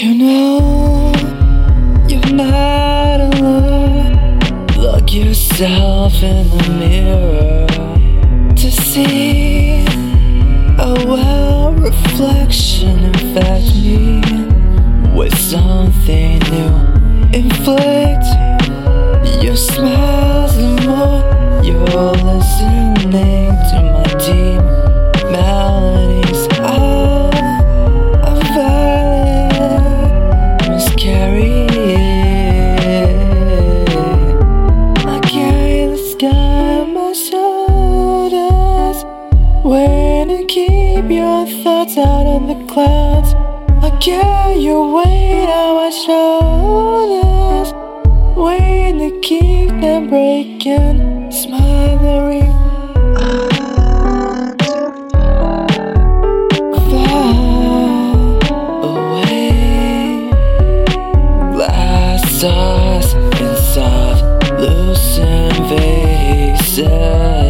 [0.00, 1.12] You know
[2.08, 4.38] you're not alone.
[4.76, 7.66] Look yourself in the mirror
[8.54, 9.84] to see
[10.78, 13.06] a well reflection.
[13.06, 14.20] Infect me
[15.16, 17.36] with something new.
[17.36, 18.24] Inflict
[19.42, 20.17] your smiles
[41.62, 43.34] thoughts out of the clouds.
[43.82, 47.72] I carry your weight on my shoulders.
[48.36, 51.30] Waiting to keep them breaking,
[61.52, 64.22] glass stars in soft,
[64.60, 67.47] lucent vases,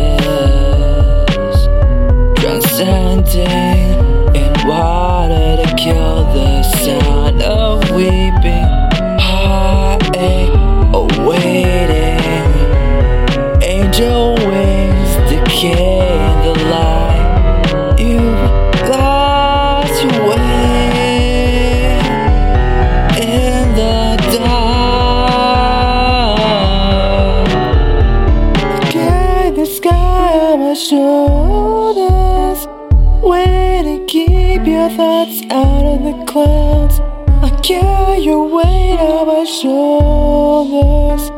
[30.56, 32.66] my shoulders.
[33.22, 37.00] Way to keep your thoughts out of the clouds.
[37.42, 41.30] I carry your weight on my shoulders.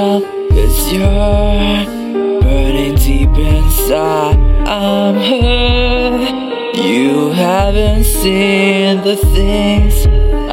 [0.00, 4.38] cause you're burning deep inside.
[4.66, 6.74] I'm hurt.
[6.76, 10.06] You haven't seen the things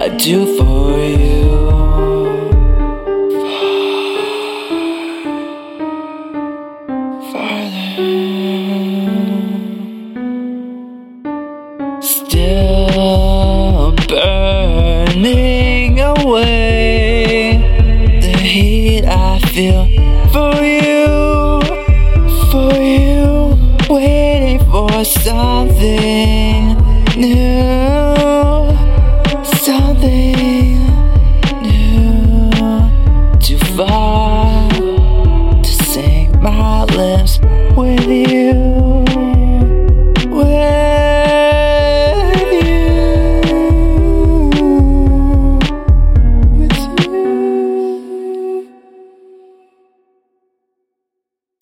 [0.04, 1.48] I do for you.
[7.32, 7.98] Farther.
[12.02, 14.57] Still burning
[24.98, 26.76] for something
[27.16, 28.07] new.